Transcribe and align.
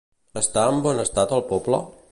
Està 0.41 0.63
en 0.71 0.81
bon 0.87 1.03
estat 1.05 1.37
el 1.39 1.47
poble? 1.53 1.85